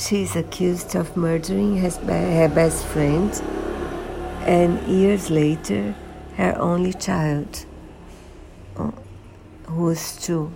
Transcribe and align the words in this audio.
she's 0.00 0.34
accused 0.34 0.94
of 0.94 1.14
murdering 1.16 1.76
her 1.76 2.48
best 2.48 2.86
friend 2.86 3.30
and 4.46 4.80
years 4.88 5.30
later 5.30 5.94
her 6.36 6.56
only 6.58 6.92
child 6.94 7.66
uh, 8.76 8.90
who 9.64 9.84
was 9.84 10.16
two. 10.16 10.50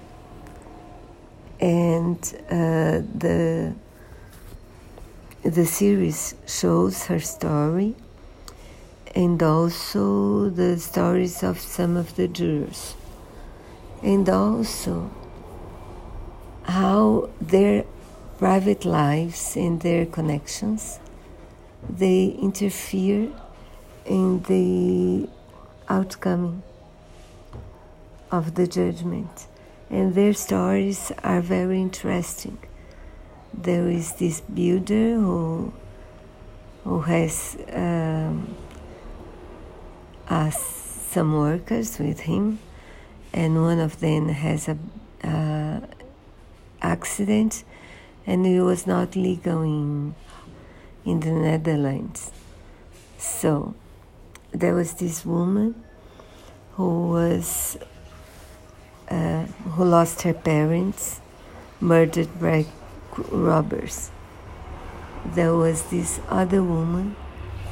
And 1.60 2.18
uh, 2.50 3.02
the 3.14 3.74
the 5.42 5.66
series 5.66 6.34
shows 6.46 7.04
her 7.06 7.20
story 7.20 7.94
and 9.14 9.42
also 9.42 10.48
the 10.48 10.78
stories 10.78 11.42
of 11.42 11.60
some 11.60 11.96
of 11.98 12.16
the 12.16 12.28
jurors. 12.28 12.94
And 14.02 14.28
also 14.28 15.10
how 16.64 17.28
their 17.40 17.84
private 18.38 18.84
lives 18.84 19.56
and 19.56 19.80
their 19.80 20.06
connections. 20.06 20.98
They 21.88 22.36
interfere 22.40 23.30
in 24.04 24.42
the 24.42 25.28
outcome 25.88 26.62
of 28.30 28.54
the 28.54 28.66
judgment. 28.66 29.46
And 29.90 30.14
their 30.14 30.34
stories 30.34 31.12
are 31.22 31.40
very 31.40 31.80
interesting. 31.80 32.58
There 33.52 33.88
is 33.88 34.14
this 34.14 34.40
builder 34.40 35.14
who 35.14 35.72
who 36.84 37.00
has 37.00 37.56
um, 37.72 38.54
uh, 40.28 40.50
some 40.50 41.32
workers 41.32 41.98
with 41.98 42.20
him 42.20 42.58
and 43.32 43.62
one 43.62 43.80
of 43.80 44.00
them 44.00 44.28
has 44.28 44.68
a 44.68 44.76
uh, 45.26 45.80
accident 46.82 47.64
and 48.26 48.46
it 48.46 48.62
was 48.62 48.86
not 48.86 49.16
legal 49.16 49.62
in 49.62 50.14
in 51.04 51.20
the 51.20 51.30
Netherlands. 51.30 52.32
So 53.18 53.74
there 54.52 54.74
was 54.74 54.94
this 54.94 55.24
woman 55.24 55.74
who 56.72 57.08
was 57.08 57.76
uh, 59.08 59.44
who 59.74 59.84
lost 59.84 60.22
her 60.22 60.34
parents, 60.34 61.20
murdered 61.80 62.40
by 62.40 62.66
robbers. 63.30 64.10
There 65.24 65.54
was 65.54 65.84
this 65.90 66.20
other 66.28 66.62
woman 66.62 67.16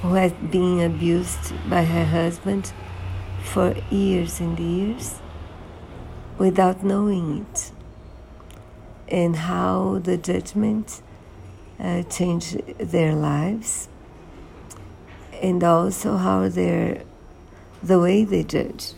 who 0.00 0.14
had 0.14 0.50
been 0.50 0.80
abused 0.80 1.52
by 1.68 1.84
her 1.84 2.04
husband 2.04 2.72
for 3.42 3.74
years 3.90 4.40
and 4.40 4.58
years 4.58 5.20
without 6.38 6.82
knowing 6.82 7.42
it 7.42 7.71
and 9.12 9.36
how 9.36 10.00
the 10.02 10.16
judgment 10.16 11.02
uh, 11.78 12.02
changed 12.04 12.56
their 12.78 13.14
lives 13.14 13.88
and 15.42 15.62
also 15.62 16.16
how 16.16 16.48
their 16.48 17.02
the 17.82 17.98
way 18.00 18.24
they 18.24 18.42
judge 18.42 18.92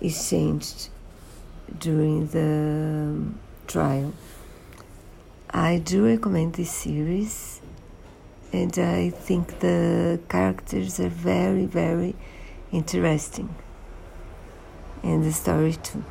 is 0.00 0.30
changed 0.30 0.88
during 1.78 2.28
the 2.28 3.32
trial. 3.66 4.12
I 5.50 5.78
do 5.78 6.06
recommend 6.06 6.54
this 6.54 6.70
series 6.70 7.60
and 8.52 8.78
I 8.78 9.10
think 9.10 9.58
the 9.58 10.20
characters 10.28 11.00
are 11.00 11.08
very, 11.08 11.66
very 11.66 12.14
interesting 12.70 13.52
and 15.02 15.24
the 15.24 15.32
story 15.32 15.72
too. 15.72 16.04